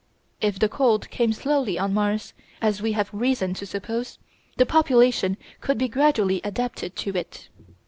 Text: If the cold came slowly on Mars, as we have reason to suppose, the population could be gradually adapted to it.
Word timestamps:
If 0.41 0.57
the 0.57 0.67
cold 0.67 1.11
came 1.11 1.31
slowly 1.31 1.77
on 1.77 1.93
Mars, 1.93 2.33
as 2.59 2.81
we 2.81 2.93
have 2.93 3.13
reason 3.13 3.53
to 3.53 3.67
suppose, 3.67 4.17
the 4.57 4.65
population 4.65 5.37
could 5.59 5.77
be 5.77 5.87
gradually 5.87 6.41
adapted 6.43 6.95
to 6.95 7.15
it. 7.15 7.49